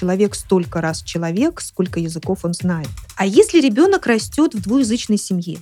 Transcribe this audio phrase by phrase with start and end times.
[0.00, 2.88] человек столько раз человек, сколько языков он знает.
[3.16, 5.58] А если ребенок растет в двуязычной семье?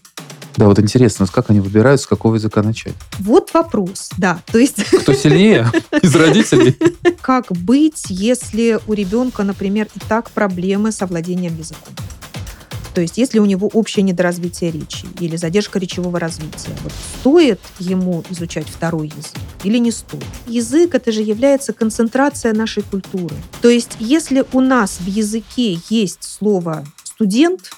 [0.59, 2.95] Да, вот интересно, вот как они выбирают, с какого языка начать?
[3.21, 4.43] Вот вопрос, да.
[4.47, 4.85] То есть...
[4.87, 5.71] Кто сильнее
[6.03, 6.77] из родителей?
[7.21, 11.95] Как быть, если у ребенка, например, и так проблемы с овладением языком?
[12.93, 18.25] То есть если у него общее недоразвитие речи или задержка речевого развития, вот стоит ему
[18.29, 20.25] изучать второй язык или не стоит?
[20.49, 23.37] Язык это же является концентрация нашей культуры.
[23.63, 27.71] То есть если у нас в языке есть слово студент,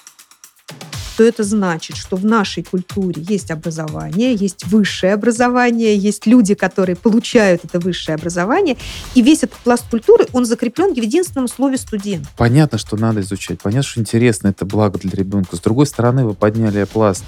[1.21, 6.95] то это значит, что в нашей культуре есть образование, есть высшее образование, есть люди, которые
[6.95, 8.75] получают это высшее образование,
[9.13, 12.27] и весь этот пласт культуры, он закреплен в единственном слове студент.
[12.37, 15.57] Понятно, что надо изучать, понятно, что интересно, это благо для ребенка.
[15.57, 17.23] С другой стороны, вы подняли пласт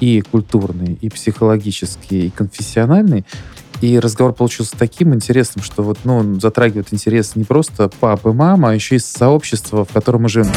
[0.00, 3.26] и культурный, и психологический, и конфессиональный,
[3.82, 8.74] и разговор получился таким интересным, что вот, ну, затрагивает интерес не просто папы, мама, а
[8.74, 10.48] еще и сообщества, в котором мы живем.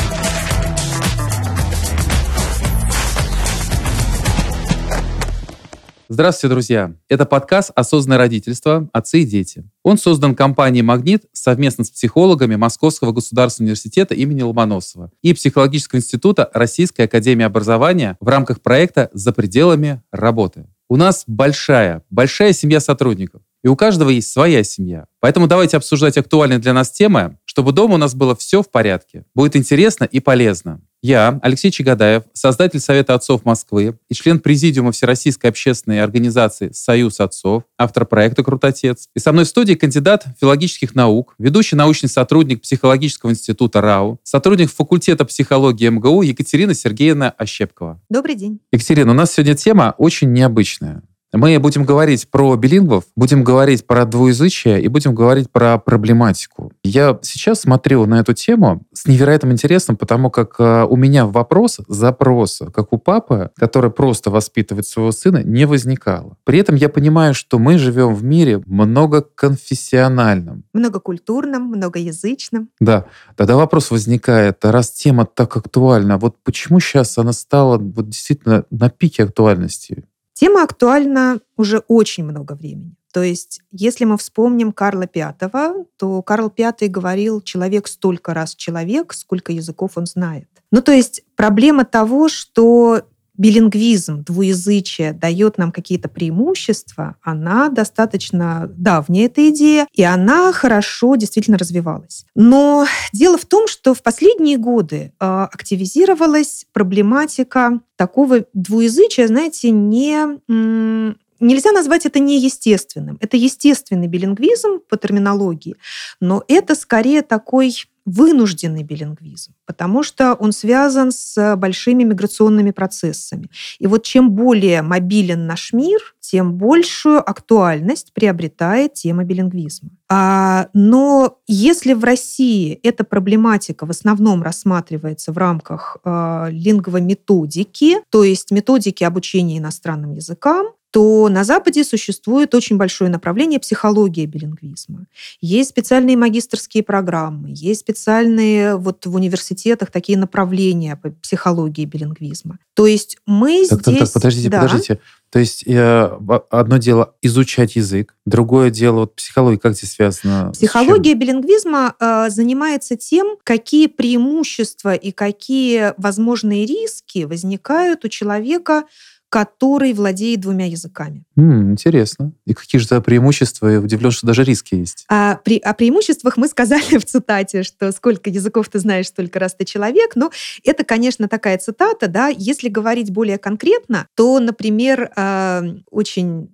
[6.10, 6.94] Здравствуйте, друзья!
[7.10, 8.90] Это подкаст «Осознанное родительство.
[8.94, 9.70] Отцы и дети».
[9.84, 16.50] Он создан компанией «Магнит» совместно с психологами Московского государственного университета имени Ломоносова и Психологического института
[16.54, 20.68] Российской академии образования в рамках проекта «За пределами работы».
[20.88, 23.42] У нас большая, большая семья сотрудников.
[23.62, 25.08] И у каждого есть своя семья.
[25.20, 29.26] Поэтому давайте обсуждать актуальные для нас темы, чтобы дома у нас было все в порядке.
[29.36, 30.80] Будет интересно и полезно.
[31.03, 37.64] Я, Алексей Чагадаев, создатель Совета отцов Москвы и член Президиума Всероссийской общественной организации «Союз отцов»,
[37.78, 39.08] автор проекта «Крутотец».
[39.16, 44.72] И со мной в студии кандидат филологических наук, ведущий научный сотрудник Психологического института РАУ, сотрудник
[44.72, 48.02] факультета психологии МГУ Екатерина Сергеевна Ощепкова.
[48.10, 48.60] Добрый день.
[48.72, 51.04] Екатерина, у нас сегодня тема очень необычная.
[51.33, 56.71] Мы будем говорить про билингвов, будем говорить про двуязычие и будем говорить про проблематику.
[56.83, 61.80] Я сейчас смотрю на эту тему с невероятным интересом, потому как э, у меня вопрос,
[61.89, 66.37] запроса, как у папы, который просто воспитывает своего сына, не возникало.
[66.45, 70.64] При этом я понимаю, что мы живем в мире многоконфессиональном.
[70.71, 72.70] Многокультурном, многоязычном.
[72.80, 73.05] Да.
[73.36, 78.89] Тогда вопрос возникает, раз тема так актуальна, вот почему сейчас она стала вот действительно на
[78.89, 80.05] пике актуальности?
[80.39, 82.95] Тема актуальна уже очень много времени.
[83.11, 89.14] То есть, если мы вспомним Карла V, то Карл V говорил, человек столько раз человек,
[89.14, 90.48] сколько языков он знает.
[90.70, 93.02] Ну, то есть проблема того, что
[93.37, 101.58] билингвизм, двуязычие дает нам какие-то преимущества, она достаточно давняя, эта идея, и она хорошо действительно
[101.58, 102.25] развивалась.
[102.36, 111.15] Но дело в том, что в последние годы э, активизировалась проблематика такого двуязычия, знаете, не
[111.39, 113.17] Нельзя назвать это неестественным.
[113.21, 115.75] Это естественный билингвизм по терминологии,
[116.19, 117.75] но это скорее такой
[118.08, 123.50] вынужденный билингвизм, потому что он связан с большими миграционными процессами.
[123.80, 129.90] И вот чем более мобилен наш мир, тем большую актуальность приобретает тема билингвизма.
[130.10, 138.24] А, но если в России эта проблематика в основном рассматривается в рамках э, лингвометодики, то
[138.24, 140.68] есть методики обучения иностранным языкам,
[140.98, 145.06] то на Западе существует очень большое направление психология билингвизма.
[145.42, 152.58] Есть специальные магистрские программы, есть специальные вот в университетах такие направления по психологии билингвизма.
[152.74, 153.98] То есть мы так, здесь...
[154.00, 154.62] Так, так, подождите, да.
[154.63, 155.00] подождите.
[155.30, 156.18] То есть э,
[156.50, 160.52] одно дело изучать язык, другое дело вот психология, как здесь связано?
[160.52, 168.86] Психология билингвизма э, занимается тем, какие преимущества и какие возможные риски возникают у человека
[169.30, 171.24] который владеет двумя языками.
[171.36, 172.31] Mm, интересно.
[172.45, 173.68] И какие же преимущества?
[173.68, 175.06] Я удивлен, что даже риски есть.
[175.10, 179.56] А, при, о преимуществах мы сказали в цитате, что сколько языков ты знаешь, столько раз
[179.56, 180.16] ты человек.
[180.16, 180.31] Но
[180.63, 182.07] это, конечно, такая цитата.
[182.07, 182.30] Да?
[182.30, 185.62] Если говорить более конкретно, то, например, э,
[185.92, 186.50] очень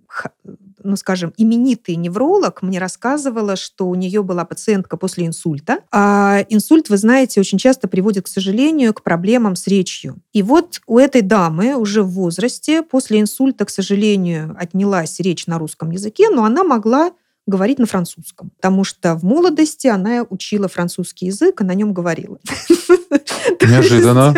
[0.84, 5.80] ну, скажем, именитый невролог мне рассказывала, что у нее была пациентка после инсульта.
[5.92, 10.18] А инсульт, вы знаете, очень часто приводит, к сожалению, к проблемам с речью.
[10.34, 15.58] И вот у этой дамы уже в возрасте после инсульта, к сожалению, отнялась речь на
[15.60, 17.12] русском языке, но она могла
[17.46, 22.40] говорить на французском, потому что в молодости она учила французский язык и на нем говорила.
[23.62, 24.34] Неожиданно.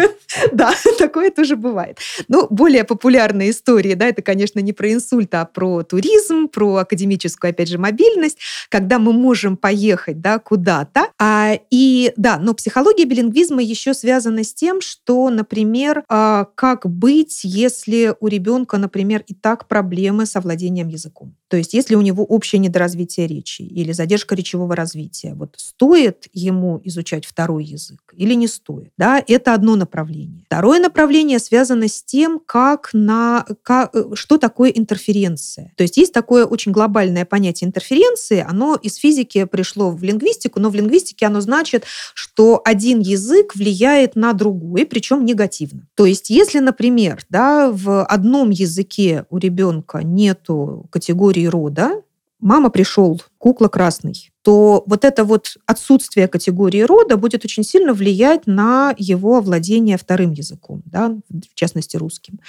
[0.52, 2.00] Да, такое тоже бывает.
[2.28, 7.52] Ну, более популярные истории, да, это, конечно, не про инсульт, а про туризм, про академическую,
[7.52, 8.38] опять же, мобильность,
[8.69, 11.08] когда мы можем поехать, да, куда-то.
[11.19, 17.42] А, и, да, но психология билингвизма еще связана с тем, что, например, а, как быть,
[17.44, 21.36] если у ребенка, например, и так проблемы с овладением языком.
[21.47, 26.81] То есть если у него общее недоразвитие речи или задержка речевого развития, вот стоит ему
[26.83, 28.92] изучать второй язык или не стоит?
[28.97, 30.44] Да, это одно направление.
[30.47, 35.71] Второе направление связано с тем, как на, как, э, что такое интерференция.
[35.77, 40.69] То есть есть такое очень глобальное понятие интерференции, оно из физики пришло в лингвистику, но
[40.69, 45.88] в лингвистике оно значит, что один язык влияет на другой, причем негативно.
[45.95, 52.01] То есть если, например, да, в одном языке у ребенка нету категории рода,
[52.39, 58.45] мама пришел, кукла красный, то вот это вот отсутствие категории рода будет очень сильно влиять
[58.45, 62.39] на его овладение вторым языком, да, в частности русским.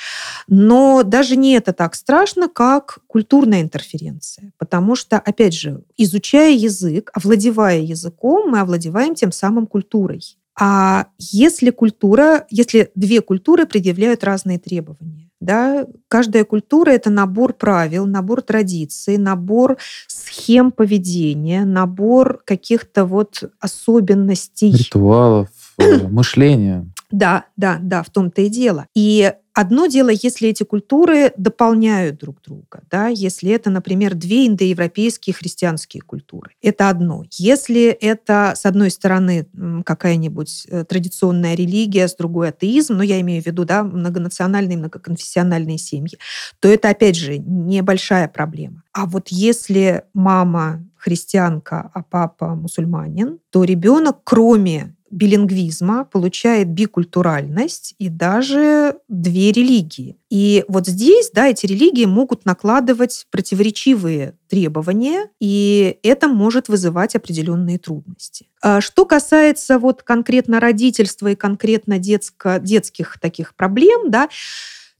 [0.48, 7.10] Но даже не это так страшно, как культурная интерференция, потому что, опять же, изучая язык,
[7.14, 10.36] овладевая языком, мы овладеваем тем самым культурой.
[10.58, 15.86] А если культура, если две культуры предъявляют разные требования, да?
[16.08, 19.76] Каждая культура— это набор правил, набор традиций, набор
[20.06, 24.72] схем поведения, набор каких-то вот особенностей.
[24.72, 25.48] Ритуалов,
[25.78, 26.86] э, мышления.
[27.10, 28.86] Да, да, да, в том-то и дело.
[28.94, 35.32] И Одно дело, если эти культуры дополняют друг друга, да, если это, например, две индоевропейские
[35.32, 36.50] христианские культуры.
[36.60, 37.24] Это одно.
[37.30, 39.48] Если это, с одной стороны,
[39.86, 45.78] какая-нибудь э, традиционная религия, с другой атеизм, но я имею в виду да, многонациональные, многоконфессиональные
[45.78, 46.18] семьи,
[46.60, 48.82] то это, опять же, небольшая проблема.
[48.92, 58.08] А вот если мама христианка, а папа мусульманин, то ребенок, кроме билингвизма получает бикультуральность и
[58.08, 60.16] даже две религии.
[60.30, 67.78] И вот здесь, да, эти религии могут накладывать противоречивые требования, и это может вызывать определенные
[67.78, 68.48] трудности.
[68.62, 74.28] А что касается вот конкретно родительства и конкретно детско, детских таких проблем, да,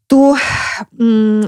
[0.06, 0.36] то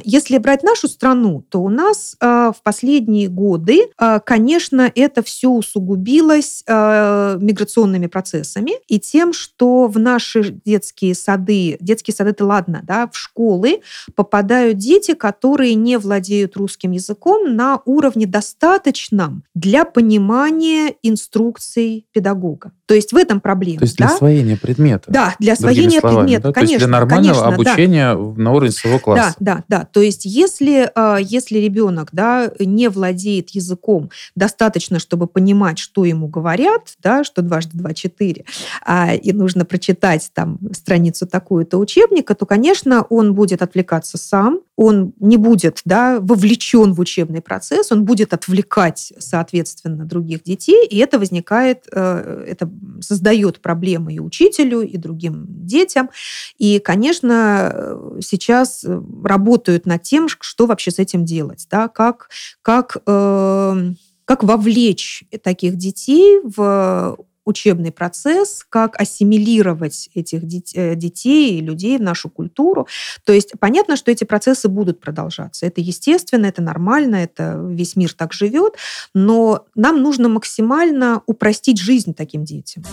[0.04, 5.48] если брать нашу страну, то у нас а, в последние годы, а, конечно, это все
[5.48, 12.80] усугубилось а, миграционными процессами и тем, что в наши детские сады, детские сады это ладно,
[12.84, 13.82] да, в школы
[14.14, 22.72] попадают дети, которые не владеют русским языком на уровне достаточном для понимания инструкций педагога.
[22.88, 23.80] То есть в этом проблема.
[23.80, 25.04] То есть для освоения предмета.
[25.08, 26.52] Да, для освоения предмета, да?
[26.52, 26.54] конечно.
[26.54, 28.42] То есть для нормального конечно, обучения да.
[28.42, 29.34] на уровне своего класса.
[29.38, 29.84] Да, да, да.
[29.84, 36.28] То есть если, а, если ребенок да, не владеет языком достаточно, чтобы понимать, что ему
[36.28, 38.46] говорят, да, что дважды два четыре,
[38.86, 45.12] а, и нужно прочитать там страницу такую-то учебника, то, конечно, он будет отвлекаться сам, он
[45.20, 51.18] не будет да, вовлечен в учебный процесс, он будет отвлекать, соответственно, других детей, и это
[51.18, 52.70] возникает, э, это
[53.00, 56.10] создает проблемы и учителю, и другим детям.
[56.58, 58.84] И, конечно, сейчас
[59.24, 62.28] работают над тем, что вообще с этим делать, да, как,
[62.62, 63.92] как, э,
[64.24, 67.16] как вовлечь таких детей в
[67.48, 70.42] учебный процесс, как ассимилировать этих
[70.74, 72.86] э, детей и людей в нашу культуру.
[73.24, 75.64] То есть понятно, что эти процессы будут продолжаться.
[75.64, 78.74] Это естественно, это нормально, это весь мир так живет,
[79.14, 82.84] но нам нужно максимально упростить жизнь таким детям.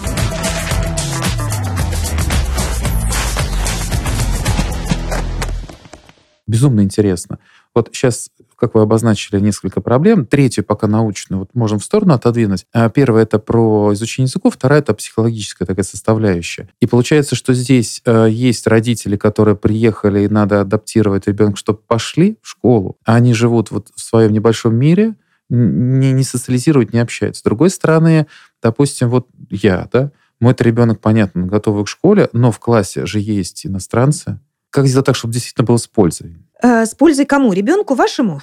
[6.47, 7.39] Безумно интересно.
[7.73, 10.25] Вот сейчас, как вы обозначили, несколько проблем.
[10.25, 12.65] Третью, пока научную, вот можем в сторону отодвинуть.
[12.73, 16.69] А первая— это про изучение языков, вторая— это психологическая такая составляющая.
[16.79, 22.37] И получается, что здесь э, есть родители, которые приехали, и надо адаптировать ребенка, чтобы пошли
[22.41, 25.15] в школу, а они живут вот в своем небольшом мире,
[25.49, 27.41] не, не социализируют, не общаются.
[27.41, 28.27] С другой стороны,
[28.61, 33.65] допустим, вот я, да, мой ребенок, понятно, готовый к школе, но в классе же есть
[33.65, 34.39] иностранцы,
[34.75, 36.37] как сделать так, чтобы действительно было с пользой?
[36.61, 37.53] Э, с пользой кому?
[37.53, 38.41] Ребенку вашему?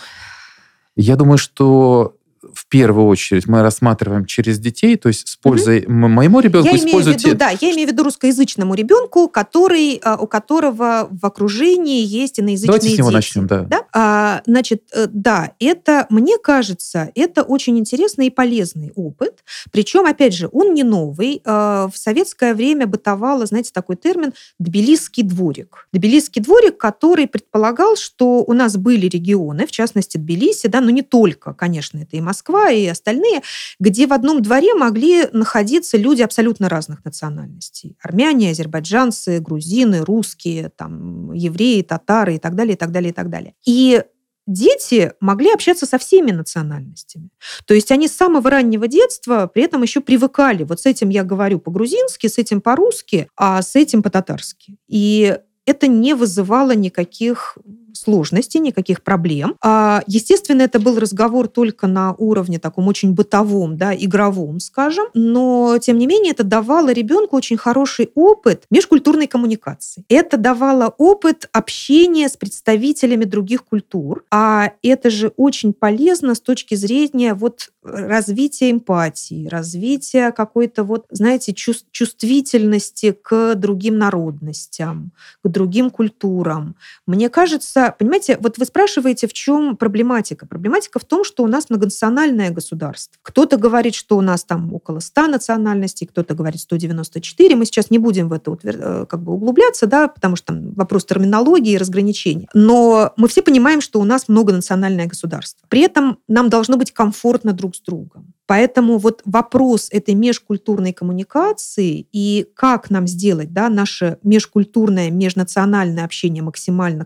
[0.96, 2.16] Я думаю, что
[2.54, 5.92] в первую очередь мы рассматриваем через детей, то есть с пользой угу.
[5.92, 10.16] моему ребенку я имею в виду, Да, я имею в виду русскоязычному ребенку, который, а,
[10.16, 13.16] у которого в окружении есть иноязычные Давайте с него дети.
[13.16, 13.60] начнем, да.
[13.62, 13.84] да?
[13.92, 19.44] А, значит, э, да, это, мне кажется, это очень интересный и полезный опыт.
[19.70, 21.42] Причем, опять же, он не новый.
[21.44, 25.88] А, в советское время бытовало, знаете, такой термин «тбилисский дворик».
[25.92, 31.02] Тбилисский дворик, который предполагал, что у нас были регионы, в частности, Тбилиси, да, но не
[31.02, 33.42] только, конечно, это и Москва, Москва и остальные,
[33.78, 37.96] где в одном дворе могли находиться люди абсолютно разных национальностей.
[38.02, 43.30] Армяне, азербайджанцы, грузины, русские, там, евреи, татары и так далее, и так далее, и так
[43.30, 43.54] далее.
[43.64, 44.02] И
[44.48, 47.30] дети могли общаться со всеми национальностями.
[47.64, 50.64] То есть они с самого раннего детства при этом еще привыкали.
[50.64, 54.78] Вот с этим я говорю по-грузински, с этим по-русски, а с этим по-татарски.
[54.88, 57.56] И это не вызывало никаких
[57.92, 59.56] сложностей, никаких проблем.
[59.62, 65.78] А, естественно, это был разговор только на уровне таком очень бытовом, да, игровом, скажем, но,
[65.80, 70.04] тем не менее, это давало ребенку очень хороший опыт межкультурной коммуникации.
[70.08, 76.74] Это давало опыт общения с представителями других культур, а это же очень полезно с точки
[76.74, 86.76] зрения вот развития эмпатии, развития какой-то вот, знаете, чувствительности к другим народностям, к другим культурам.
[87.06, 90.46] Мне кажется, понимаете, вот вы спрашиваете, в чем проблематика.
[90.46, 93.18] Проблематика в том, что у нас многонациональное государство.
[93.22, 97.56] Кто-то говорит, что у нас там около 100 национальностей, кто-то говорит 194.
[97.56, 101.04] Мы сейчас не будем в это э, как бы углубляться, да, потому что там вопрос
[101.04, 102.48] терминологии и разграничений.
[102.54, 105.66] Но мы все понимаем, что у нас многонациональное государство.
[105.68, 108.34] При этом нам должно быть комфортно друг с другом.
[108.46, 116.42] Поэтому вот вопрос этой межкультурной коммуникации и как нам сделать да, наше межкультурное, межнациональное общение
[116.42, 117.04] максимально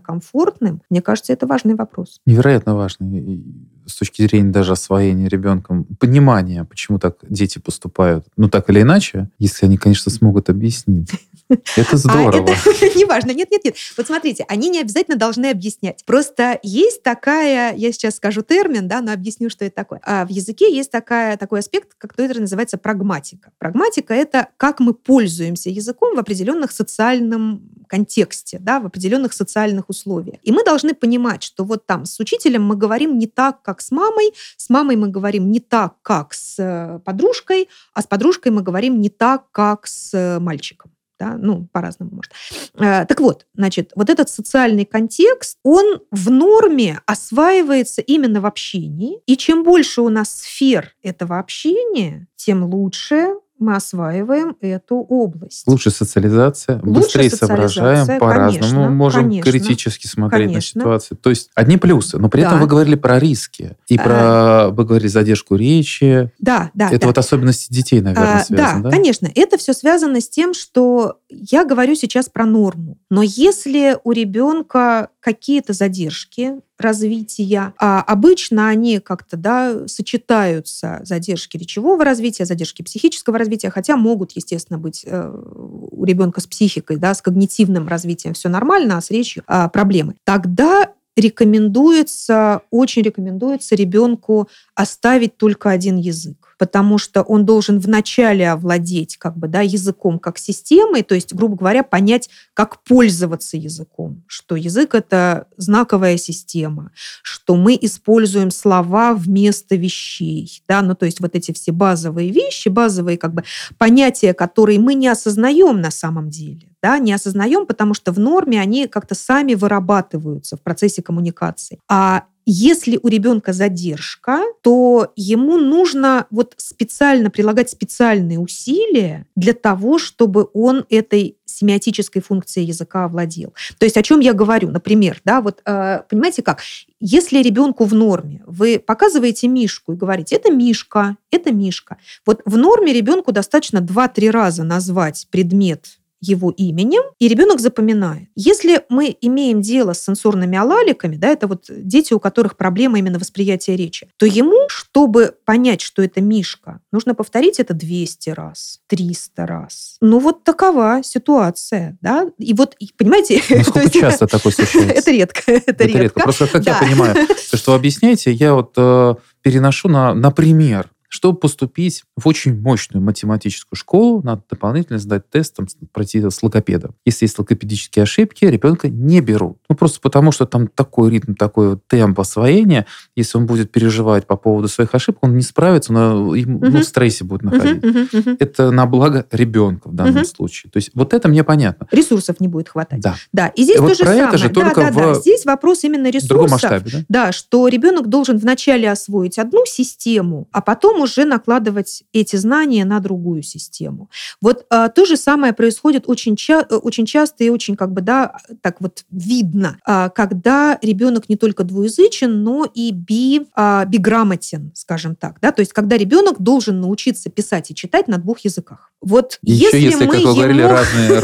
[0.67, 2.19] комфортным, мне кажется, это важный вопрос.
[2.25, 3.43] Невероятно важный
[3.85, 9.29] с точки зрения даже освоения ребенком, понимания, почему так дети поступают, ну так или иначе,
[9.39, 11.09] если они, конечно, смогут объяснить.
[11.49, 12.49] Это а здорово.
[12.49, 13.31] А это неважно.
[13.31, 13.75] Нет, нет, нет.
[13.95, 16.03] Вот смотрите, они не обязательно должны объяснять.
[16.05, 20.01] Просто есть такая, я сейчас скажу термин, да, но объясню, что это такое.
[20.03, 23.51] А в языке есть такая, такой аспект, который называется прагматика.
[23.57, 30.39] Прагматика— это как мы пользуемся языком в определенных социальном контексте, да, в определенных социальных условиях.
[30.43, 33.91] И мы должны понимать, что вот там с учителем мы говорим не так, как с
[33.91, 38.61] мамой, с мамой мы говорим не так, как с э, подружкой, а с подружкой мы
[38.61, 42.31] говорим не так, как с э, мальчиком да, ну, по-разному может.
[42.75, 49.19] Э, так вот, значит, вот этот социальный контекст, он в норме осваивается именно в общении,
[49.25, 55.67] и чем больше у нас сфер этого общения, тем лучше мы осваиваем эту область.
[55.67, 60.79] Лучше социализация, Лучше быстрее социализация, соображаем, по-разному можем конечно, критически смотреть конечно.
[60.79, 61.17] на ситуацию.
[61.17, 62.47] То есть одни плюсы, но при да.
[62.47, 64.03] этом вы говорили про риски и а.
[64.03, 64.69] про, а...
[64.69, 66.31] вы говорили задержку речи.
[66.39, 66.87] Да, да.
[66.89, 67.07] Это да.
[67.07, 68.89] вот особенности детей, наверное, а, связано, да?
[68.89, 69.29] Да, конечно.
[69.33, 72.97] Это все связано с тем, что я говорю сейчас про норму.
[73.09, 77.73] Но если у ребенка какие-то задержки, развития.
[77.79, 84.79] А обычно они как-то да, сочетаются задержки речевого развития, задержки психического развития, хотя могут, естественно,
[84.79, 89.43] быть э, у ребенка с психикой, да, с когнитивным развитием все нормально, а с речью
[89.47, 90.15] а, проблемы.
[90.23, 99.17] Тогда рекомендуется, очень рекомендуется ребенку оставить только один язык потому что он должен вначале овладеть
[99.17, 104.55] как бы, да, языком как системой, то есть, грубо говоря, понять, как пользоваться языком, что
[104.55, 111.35] язык— это знаковая система, что мы используем слова вместо вещей, да, ну то есть вот
[111.35, 113.43] эти все базовые вещи, базовые как бы
[113.77, 118.61] понятия, которые мы не осознаем на самом деле, да, не осознаем, потому что в норме
[118.61, 121.79] они как-то сами вырабатываются в процессе коммуникации.
[121.89, 129.97] А если у ребенка задержка, то ему нужно вот специально прилагать специальные усилия для того,
[129.97, 133.53] чтобы он этой семиотической функцией языка овладел.
[133.79, 134.69] То есть о чем я говорю?
[134.69, 136.61] Например, да, вот э, понимаете как?
[137.01, 141.97] Если ребенку в норме вы показываете мишку и говорите, это мишка, это мишка.
[142.25, 148.29] Вот в норме ребенку достаточно 2-3 раза назвать предмет его именем, и ребенок запоминает.
[148.35, 153.19] Если мы имеем дело с сенсорными алаликами, да, это вот дети, у которых проблема именно
[153.19, 159.45] восприятия речи, то ему, чтобы понять, что это Мишка, нужно повторить это 200 раз, 300
[159.45, 159.97] раз.
[160.01, 163.41] Ну вот такова ситуация, да, и вот, понимаете...
[163.55, 164.93] Насколько часто такое случается?
[164.97, 166.19] Это редко, это, редко.
[166.21, 167.15] Просто как я понимаю,
[167.51, 170.89] то, что вы объясняете, я вот э, переношу на, на пример.
[171.09, 176.95] Чтобы поступить в очень мощную математическую школу, надо дополнительно сдать тест, там, пройти с логопедом.
[177.05, 179.57] Если есть логопедические ошибки, ребенка не берут.
[179.69, 182.85] Ну, просто потому, что там такой ритм, такой вот темп освоения,
[183.15, 186.69] если он будет переживать по поводу своих ошибок, он не справится, но ему, uh-huh.
[186.69, 187.83] ну, в стрессе будет находить.
[187.83, 190.25] Uh-huh, uh-huh, Это на благо ребенка в данном uh-huh.
[190.25, 190.71] случае.
[190.71, 191.87] То есть вот это мне понятно.
[191.91, 192.99] Ресурсов не будет хватать.
[192.99, 193.15] Да.
[193.31, 194.23] Да, и здесь вот же самое.
[194.23, 194.95] Это же только да, в...
[194.95, 195.13] да.
[195.13, 196.25] Здесь вопрос именно ресурсов.
[196.25, 197.05] В другом масштабе, да?
[197.07, 202.85] Да, что ребенок должен вначале освоить одну систему, а потом потом уже накладывать эти знания
[202.85, 204.09] на другую систему.
[204.41, 208.37] Вот а, то же самое происходит очень, ча- очень часто и очень как бы, да,
[208.61, 215.15] так вот видно, а, когда ребенок не только двуязычен, но и би, а, биграмотен, скажем
[215.15, 218.91] так, да, то есть когда ребенок должен научиться писать и читать на двух языках.
[219.01, 220.35] Вот Еще если, если, мы как вы ему...
[220.35, 221.21] говорили, разные.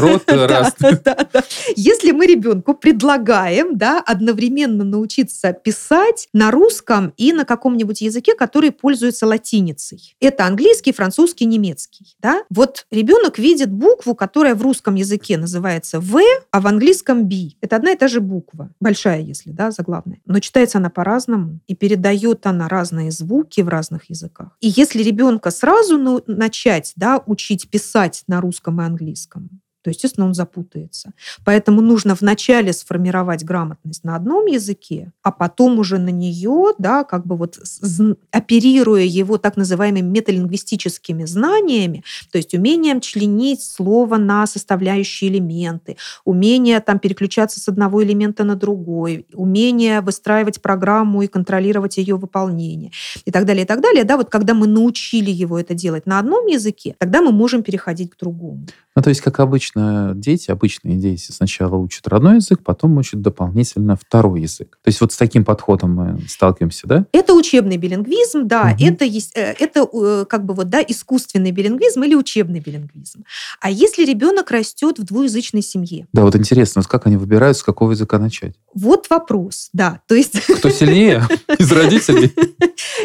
[1.76, 8.70] Если мы ребенку предлагаем да, одновременно научиться писать на русском и на каком-нибудь языке, который
[8.70, 9.26] пользуется
[9.64, 10.16] латиницей.
[10.20, 12.16] Это английский, французский, немецкий.
[12.20, 12.44] Да?
[12.50, 17.52] Вот ребенок видит букву, которая в русском языке называется В, а в английском B.
[17.60, 18.70] Это одна и та же буква.
[18.80, 20.20] Большая, если, да, заглавная.
[20.26, 24.56] Но читается она по-разному и передает она разные звуки в разных языках.
[24.60, 29.48] И если ребенка сразу ну, начать да, учить писать на русском и английском,
[29.84, 31.12] то, естественно, он запутается.
[31.44, 37.26] Поэтому нужно вначале сформировать грамотность на одном языке, а потом уже на нее, да, как
[37.26, 37.58] бы вот
[38.30, 46.80] оперируя его так называемыми металингвистическими знаниями, то есть умением членить слово на составляющие элементы, умение
[46.80, 52.90] там переключаться с одного элемента на другой, умение выстраивать программу и контролировать ее выполнение
[53.26, 54.04] и так далее, и так далее.
[54.04, 58.10] Да, вот когда мы научили его это делать на одном языке, тогда мы можем переходить
[58.10, 58.66] к другому.
[58.96, 63.96] Ну, то есть, как обычно, дети, обычные дети сначала учат родной язык, потом учат дополнительно
[63.96, 64.78] второй язык.
[64.84, 67.06] То есть вот с таким подходом мы сталкиваемся, да?
[67.12, 68.76] Это учебный билингвизм, да, Мгм.
[68.94, 73.24] это, есть, э, это э, как бы вот, да, искусственный билингвизм или учебный билингвизм.
[73.60, 76.06] А если ребенок растет в двуязычной семье?
[76.12, 78.54] Да, вот интересно, вот как они выбирают, с какого языка начать?
[78.74, 80.00] Вот вопрос, да.
[80.06, 81.26] То есть, Кто сильнее
[81.58, 82.32] из родителей?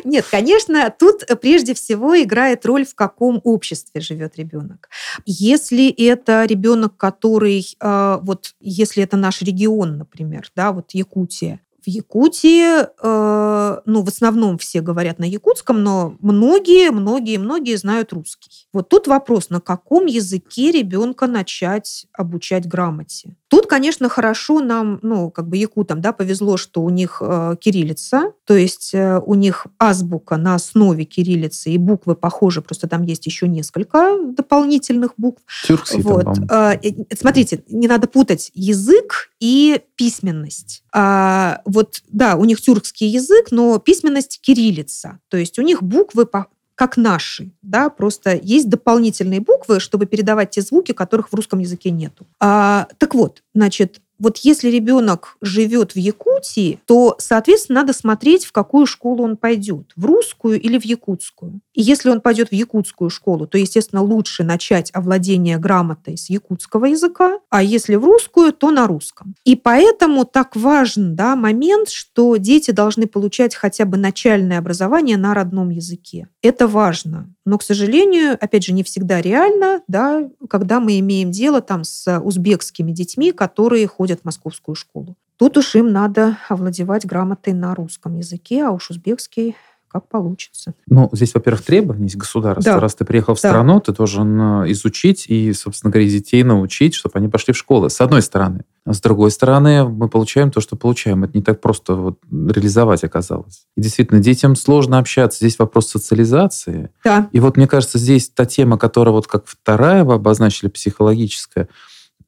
[0.03, 4.89] нет, конечно, тут э, прежде всего играет роль, в каком обществе живет ребенок.
[5.25, 11.87] Если это ребенок, который, э, вот если это наш регион, например, да, вот Якутия, в
[11.87, 18.67] Якутии, э, ну, в основном все говорят на якутском, но многие, многие, многие знают русский.
[18.73, 23.35] Вот тут вопрос, на каком языке ребенка начать обучать грамоте?
[23.49, 28.33] Тут, конечно, хорошо нам, ну, как бы якутам, да, повезло, что у них э, кириллица,
[28.45, 33.25] то есть э, у них азбука на основе кириллицы, и буквы похожи, просто там есть
[33.25, 35.41] еще несколько дополнительных букв.
[35.65, 36.27] Тюркский там, Вот.
[36.49, 40.83] А, э, Смотрите, не надо путать язык и письменность.
[40.93, 45.19] А, Вот, да, у них тюркский язык, но письменность кириллица.
[45.29, 50.51] То есть у них буквы по- как наши, да, просто есть дополнительные буквы, чтобы передавать
[50.51, 52.25] те звуки, которых в русском языке нету.
[52.39, 58.51] А, так вот, значит, вот если ребенок живет в Якутии, то, соответственно, надо смотреть, в
[58.51, 61.61] какую школу он пойдет, в русскую или в якутскую.
[61.73, 66.85] И если он пойдет в якутскую школу, то, естественно, лучше начать овладение грамотой с якутского
[66.85, 69.35] языка, а если в русскую, то на русском.
[69.45, 75.33] И поэтому так важен да, момент, что дети должны получать хотя бы начальное образование на
[75.33, 76.27] родном языке.
[76.41, 77.33] Это важно.
[77.45, 82.19] Но, к сожалению, опять же, не всегда реально, да, когда мы имеем дело там с
[82.19, 85.15] узбекскими детьми, которые ходят в московскую школу.
[85.37, 89.55] Тут уж им надо овладевать грамотой на русском языке, а уж узбекский
[89.91, 90.75] как получится.
[90.87, 92.75] Ну, здесь, во-первых, требования есть государства.
[92.75, 92.79] Да.
[92.79, 93.49] Раз ты приехал в Да.
[93.49, 97.89] страну, ты должен э, изучить и, собственно говоря, детей научить, чтобы они пошли в школы.
[97.89, 98.65] С одной стороны.
[98.85, 101.23] А с другой стороны, мы получаем то, что получаем.
[101.23, 103.65] Это не так просто вот реализовать оказалось.
[103.75, 105.39] И действительно, детям сложно общаться.
[105.39, 106.91] Здесь вопрос социализации.
[107.03, 111.67] Да, И вот мне кажется, здесь та тема, которая вот как вторая вы обозначили, психологическая,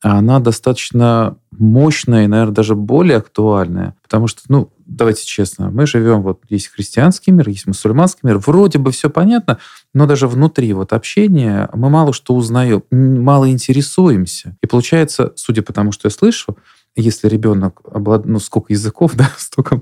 [0.02, 3.96] она достаточно мощная и, наверное, даже более актуальная.
[4.02, 8.80] Потому что, ну, давайте честно, мы живем, вот есть христианский мир, есть мусульманский мир, вроде
[8.80, 9.60] бы все понятно,
[9.94, 14.58] но даже внутри вот общения мы мало что узнаем, мало интересуемся.
[14.62, 16.58] И получается, судя по тому, что я слышу,
[16.96, 19.82] если ребенок обладает, ну, сколько языков, да, столько,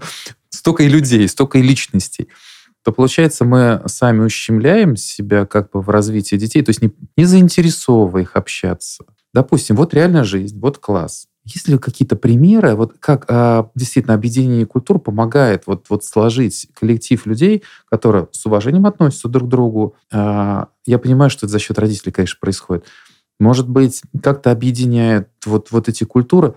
[0.50, 2.28] столько и людей, столько и личностей,
[2.84, 7.26] то получается мы сами ущемляем себя как бы в развитии детей, то есть не, не
[7.26, 9.06] заинтересовывая их общаться.
[9.34, 11.28] Допустим, вот реальная жизнь, вот класс.
[11.46, 17.26] Есть ли какие-то примеры, вот как а, действительно объединение культур помогает вот, вот сложить коллектив
[17.26, 19.96] людей, которые с уважением относятся друг к другу?
[20.12, 22.86] А, я понимаю, что это за счет родителей, конечно, происходит.
[23.40, 26.56] Может быть, как-то объединяет вот, вот эти культуры.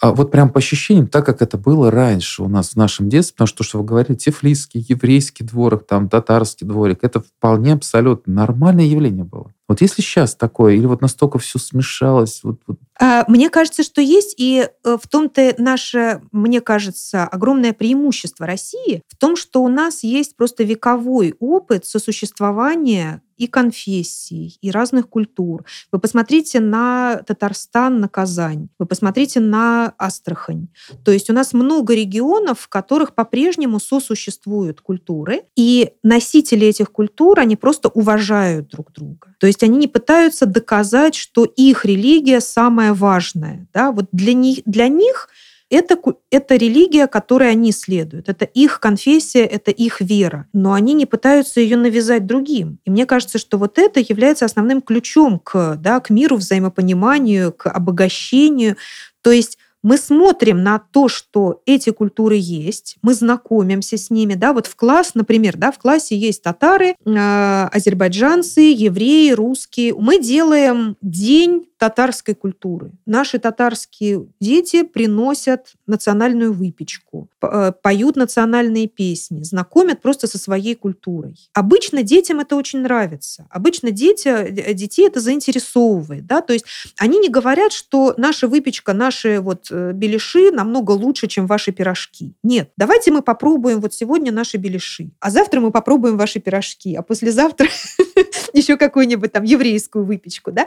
[0.00, 3.34] А вот прям по ощущениям, так как это было раньше у нас в нашем детстве,
[3.34, 8.32] потому что, то, что вы говорили, тифлисский, еврейский дворик, там, татарский дворик, это вполне абсолютно
[8.32, 9.52] нормальное явление было.
[9.68, 14.00] Вот если сейчас такое, или вот настолько все смешалось, вот, вот А, Мне кажется, что
[14.00, 19.68] есть, и э, в том-то наше, мне кажется, огромное преимущество России в том, что у
[19.68, 25.64] нас есть просто вековой опыт сосуществования и конфессий, и разных культур.
[25.92, 28.68] Вы посмотрите на Татарстан, на Казань.
[28.78, 30.68] Вы посмотрите на Астрахань.
[31.04, 37.40] То есть у нас много регионов, в которых по-прежнему сосуществуют культуры, и носители этих культур,
[37.40, 39.33] они просто уважают друг друга.
[39.44, 43.66] То есть они не пытаются доказать, что их религия самая важная.
[43.74, 43.92] Да?
[43.92, 45.28] Вот для них, для них
[45.68, 45.98] это,
[46.30, 48.30] это религия, которой они следуют.
[48.30, 50.48] Это их конфессия, это их вера.
[50.54, 52.78] Но они не пытаются ее навязать другим.
[52.86, 57.68] И мне кажется, что вот это является основным ключом к, да, к миру, взаимопониманию, к
[57.68, 58.78] обогащению.
[59.20, 64.54] То есть мы смотрим на то, что эти культуры есть, мы знакомимся с ними, да,
[64.54, 69.94] вот в класс, например, да, в классе есть татары, э, азербайджанцы, евреи, русские.
[69.94, 72.92] Мы делаем день татарской культуры.
[73.04, 81.36] Наши татарские дети приносят национальную выпечку, э, поют национальные песни, знакомят просто со своей культурой.
[81.52, 83.46] Обычно детям это очень нравится.
[83.50, 86.24] Обычно дети, э, детей это заинтересовывает.
[86.26, 86.40] Да?
[86.40, 86.64] То есть
[86.96, 92.32] они не говорят, что наша выпечка, наши вот э, беляши намного лучше, чем ваши пирожки.
[92.42, 92.70] Нет.
[92.78, 97.68] Давайте мы попробуем вот сегодня наши беляши, а завтра мы попробуем ваши пирожки, а послезавтра
[98.54, 100.50] еще какую-нибудь там еврейскую выпечку.
[100.50, 100.66] Да?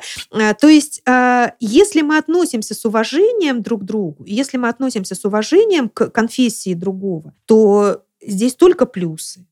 [0.54, 1.02] То есть
[1.60, 6.74] если мы относимся с уважением друг к другу, если мы относимся с уважением к конфессии
[6.74, 9.46] другого, то здесь только плюсы.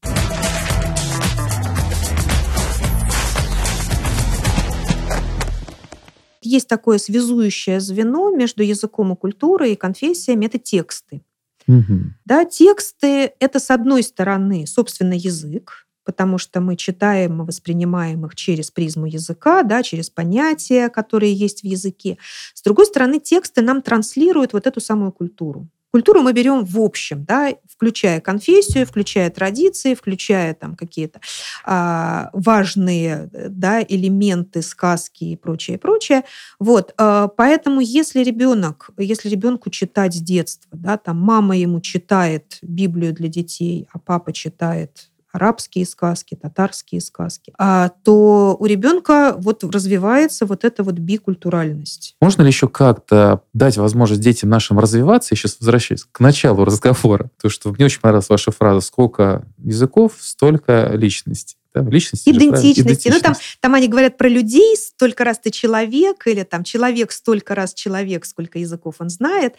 [6.41, 11.23] Есть такое связующее звено между языком и культурой и конфессиями– это тексты.
[11.67, 11.99] Угу.
[12.25, 18.35] Да, тексты– это, с одной стороны, собственно, язык, потому что мы читаем и воспринимаем их
[18.35, 22.17] через призму языка, да, через понятия, которые есть в языке.
[22.53, 25.67] С другой стороны, тексты нам транслируют вот эту самую культуру.
[25.95, 31.21] Культуру мы берем в общем, да, включая конфессию, включая традиции, включая там какие-то
[31.63, 36.25] а, важные да, элементы сказки и прочее, прочее.
[36.59, 42.57] Вот, а, поэтому если ребенок, если ребенку читать с детства, да, там мама ему читает
[42.61, 49.63] Библию для детей, а папа читает арабские сказки, татарские сказки, а, то у ребенка вот
[49.63, 52.15] развивается вот эта вот бикультуральность.
[52.21, 55.33] Можно ли еще как-то дать возможность детям нашим развиваться?
[55.33, 60.13] Я сейчас возвращаюсь к началу разговора, потому что мне очень понравилась ваша фраза «сколько языков,
[60.19, 62.29] столько личностей» да, личности.
[62.29, 62.81] Идентичности.
[62.81, 63.15] Идентичность.
[63.15, 67.55] Ну, там, там они говорят про людей, столько раз ты человек, или там человек столько
[67.55, 69.55] раз человек, сколько языков он знает.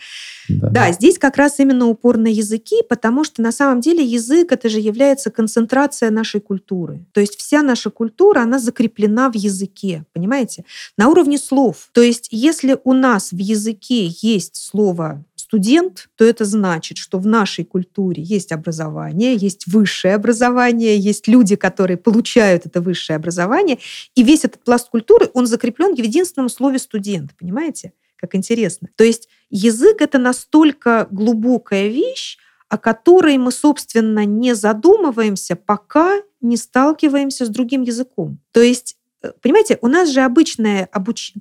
[0.48, 4.52] Да, да здесь как раз именно упор на языки, потому что на самом деле язык
[4.52, 7.04] это же является концентрация нашей культуры.
[7.12, 10.64] То есть вся наша культура, она закреплена в языке, понимаете?
[10.96, 11.88] На уровне слов.
[11.92, 17.26] То есть если у нас в языке есть слово студент, то это значит, что в
[17.26, 23.78] нашей культуре есть образование, есть высшее образование, есть люди, которые получают это высшее образование,
[24.16, 27.92] и весь этот пласт культуры, он закреплен в единственном слове студент, понимаете?
[28.16, 28.88] Как интересно.
[28.96, 36.56] То есть язык— это настолько глубокая вещь, о которой мы, собственно, не задумываемся, пока не
[36.56, 38.40] сталкиваемся с другим языком.
[38.50, 38.96] То есть
[39.40, 41.32] понимаете, у нас же обычное обуч...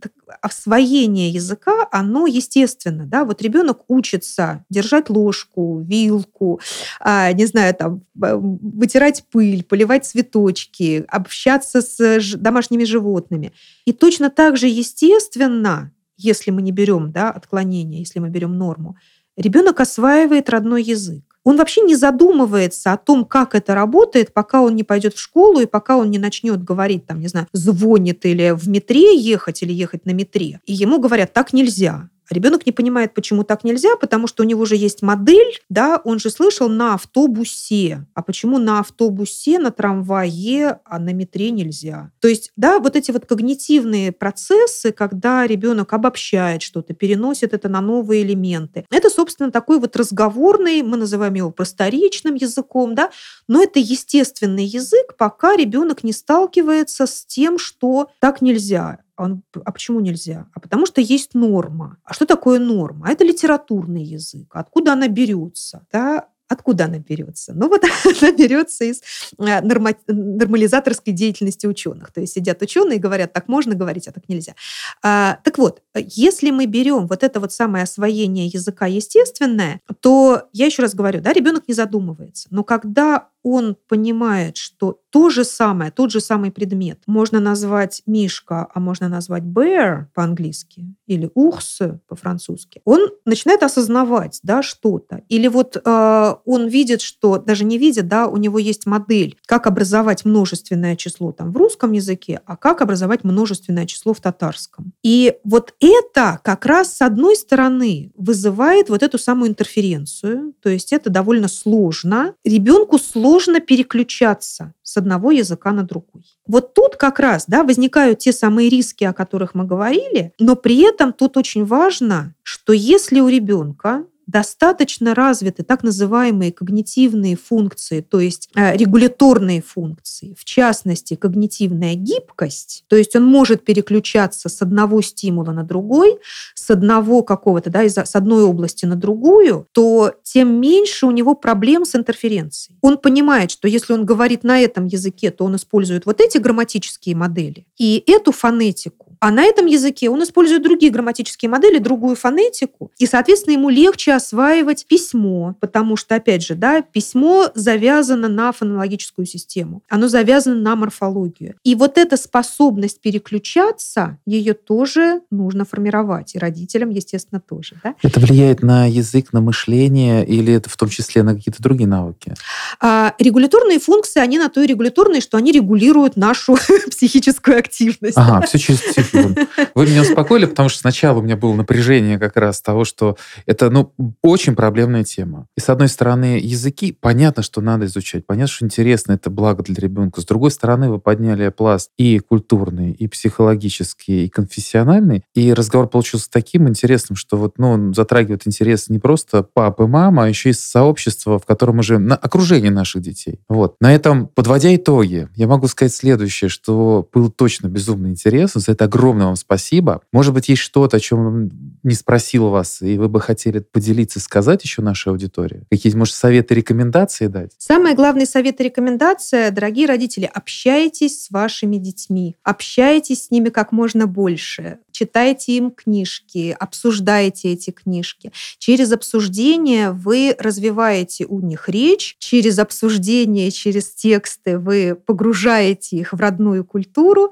[0.42, 6.60] освоение языка, оно естественно, да, вот ребенок учится держать ложку, вилку,
[7.00, 13.54] а, не знаю, там, вытирать пыль, поливать цветочки, общаться с домашними животными.
[13.86, 18.98] И точно так же естественно, если мы не берем да, отклонение, если мы берем норму,
[19.38, 24.76] ребенок осваивает родной язык он вообще не задумывается о том, как это работает, пока он
[24.76, 28.52] не пойдет в школу и пока он не начнет говорить, там, не знаю, звонит или
[28.52, 30.60] в метре ехать, или ехать на метре.
[30.66, 32.10] И ему говорят, так нельзя.
[32.30, 36.20] Ребенок не понимает, почему так нельзя, потому что у него же есть модель, да, он
[36.20, 38.06] же слышал на автобусе.
[38.14, 42.12] А почему на автобусе, на трамвае, а на метре нельзя?
[42.20, 47.82] То есть, да, вот эти вот когнитивные процессы, когда ребенок обобщает что-то, переносит это на
[47.82, 48.86] новые элементы.
[48.92, 53.12] Это, собственно, такой вот разговорный, мы называем его просторечным языком, да,
[53.48, 59.00] но это естественный язык, пока ребенок не сталкивается с тем, что так нельзя.
[59.18, 60.48] Он, а почему нельзя?
[60.54, 61.98] А потому что есть норма.
[62.04, 63.08] А что такое норма?
[63.08, 64.48] А это литературный язык.
[64.54, 65.86] Откуда она берется?
[65.92, 66.28] Да?
[66.48, 67.54] Откуда она берется?
[67.56, 67.84] Ну вот
[68.22, 69.02] она берется из
[69.40, 72.12] э, норма, нормализаторской деятельности ученых.
[72.12, 74.54] То есть сидят ученые и говорят, так можно говорить, а так нельзя.
[75.02, 80.68] А, так вот, если мы берем вот это вот самое освоение языка естественное, то я
[80.68, 82.48] еще раз говорю, да, ребенок не задумывается.
[82.52, 88.68] Но когда он понимает, что то же самое, тот же самый предмет можно назвать мишка,
[88.74, 95.22] а можно назвать bear по-английски или урс по-французски, он начинает осознавать да, что-то.
[95.30, 99.68] Или вот э, он видит, что, даже не видит, да, у него есть модель, как
[99.68, 104.92] образовать множественное число там, в русском языке, а как образовать множественное число в татарском.
[105.04, 110.92] И вот это как раз с одной стороны вызывает вот эту самую интерференцию, то есть
[110.92, 112.34] это довольно сложно.
[112.44, 116.24] Ребенку сложно переключаться с одного языка на другой.
[116.48, 120.82] Вот тут как раз да, возникают те самые риски, о которых мы говорили, но при
[120.82, 128.20] этом тут очень важно, что если у ребенка достаточно развиты так называемые когнитивные функции, то
[128.20, 135.02] есть э, регуляторные функции, в частности, когнитивная гибкость, то есть он может переключаться с одного
[135.02, 136.18] стимула на другой,
[136.56, 141.86] с одного какого-то, да, с одной области на другую, то тем меньше у него проблем
[141.86, 142.78] с интерференцией.
[142.82, 147.16] Он понимает, что если он говорит на этом языке, то он использует вот эти грамматические
[147.16, 152.92] модели и эту фонетику, а на этом языке он использует другие грамматические модели, другую фонетику,
[152.98, 159.26] и, соответственно, ему легче осваивать письмо, потому что, опять же, да, письмо завязано на фонологическую
[159.26, 161.56] систему, оно завязано на морфологию.
[161.64, 167.76] И вот эта способность переключаться, ее тоже нужно формировать, и родителям, естественно, тоже.
[167.84, 167.96] Да?
[168.02, 172.34] Это влияет на язык, на мышление, или это в том числе на какие-то другие навыки?
[172.80, 176.58] А, регуляторные функции, они на то и регуляторные, что они регулируют нашу
[176.90, 178.18] психическую активность.
[178.18, 179.36] Ага, все через психику.
[179.76, 183.70] Вы меня успокоили, потому что сначала у меня было напряжение как раз того, что это,
[183.70, 185.48] ну, очень проблемная тема.
[185.58, 189.76] И с одной стороны, языки, понятно, что надо изучать, понятно, что интересно, это благо для
[189.76, 190.22] ребенка.
[190.22, 196.30] С другой стороны, вы подняли пласт и культурный, и психологический, и конфессиональный, и разговор получился
[196.30, 200.54] таким интересным, что вот, ну, он затрагивает интерес не просто папы, мама, а еще и
[200.54, 203.40] сообщества, в котором уже на окружение наших детей.
[203.50, 203.76] Вот.
[203.80, 208.62] На этом, подводя итоги, я могу сказать следующее, что был точно безумно интересно.
[208.62, 210.02] За это огромное вам спасибо.
[210.12, 211.50] Может быть, есть что-то, о чем
[211.84, 215.64] не спросил вас, и вы бы хотели поделиться, сказать еще нашей аудитории?
[215.70, 217.52] Какие, может, советы, рекомендации дать?
[217.58, 223.72] Самый главный совет и рекомендация, дорогие родители, общайтесь с вашими детьми, общайтесь с ними как
[223.72, 228.32] можно больше, читайте им книжки, обсуждайте эти книжки.
[228.58, 236.20] Через обсуждение вы развиваете у них речь, через обсуждение, через тексты вы погружаете их в
[236.20, 237.32] родную культуру,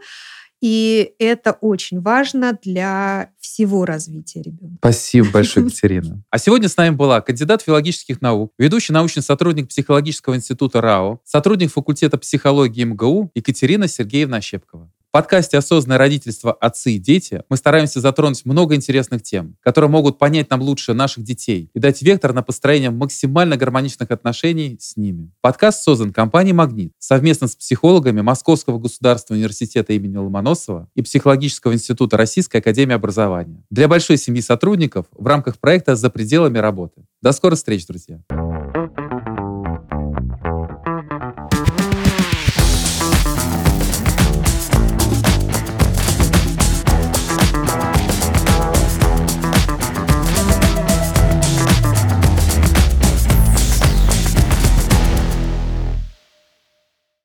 [0.63, 4.77] и это очень важно для всего развития ребенка.
[4.77, 6.23] Спасибо большое, Екатерина.
[6.29, 11.69] А сегодня с нами была кандидат филологических наук, ведущий научный сотрудник психологического института РАО, сотрудник
[11.69, 16.51] факультета психологии МГУ Екатерина Сергеевна Щепкова подкасте «Осознанное родительство.
[16.53, 21.23] Отцы и дети» мы стараемся затронуть много интересных тем, которые могут понять нам лучше наших
[21.23, 25.31] детей и дать вектор на построение максимально гармоничных отношений с ними.
[25.41, 32.17] Подкаст создан компанией «Магнит» совместно с психологами Московского государственного университета имени Ломоносова и Психологического института
[32.17, 33.63] Российской академии образования.
[33.69, 37.05] Для большой семьи сотрудников в рамках проекта «За пределами работы».
[37.21, 38.23] До скорых встреч, друзья!